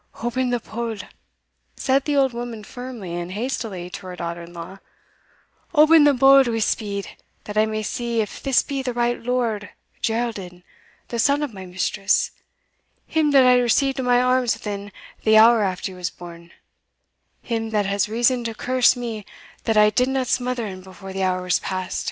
"Open 0.23 0.49
the 0.49 0.59
bole," 0.59 0.97
said 1.77 2.05
the 2.05 2.15
old 2.15 2.33
woman 2.33 2.63
firmly 2.63 3.13
and 3.15 3.33
hastily 3.33 3.87
to 3.91 4.07
her 4.07 4.15
daughter 4.15 4.41
in 4.41 4.51
law, 4.51 4.79
"open 5.75 6.05
the 6.05 6.13
bole 6.15 6.43
wi' 6.43 6.57
speed, 6.57 7.09
that 7.43 7.55
I 7.55 7.67
may 7.67 7.83
see 7.83 8.19
if 8.19 8.41
this 8.41 8.63
be 8.63 8.81
the 8.81 8.95
right 8.95 9.21
Lord 9.21 9.69
Geraldin 10.01 10.63
the 11.09 11.19
son 11.19 11.43
of 11.43 11.53
my 11.53 11.67
mistress 11.67 12.31
him 13.05 13.29
that 13.29 13.45
I 13.45 13.59
received 13.59 13.99
in 13.99 14.05
my 14.05 14.19
arms 14.23 14.55
within 14.55 14.91
the 15.23 15.37
hour 15.37 15.61
after 15.61 15.91
he 15.91 15.95
was 15.95 16.09
born 16.09 16.51
him 17.43 17.69
that 17.69 17.85
has 17.85 18.09
reason 18.09 18.43
to 18.45 18.55
curse 18.55 18.95
me 18.95 19.23
that 19.65 19.77
I 19.77 19.91
didna 19.91 20.25
smother 20.25 20.65
him 20.65 20.81
before 20.81 21.13
the 21.13 21.21
hour 21.21 21.43
was 21.43 21.59
past!" 21.59 21.99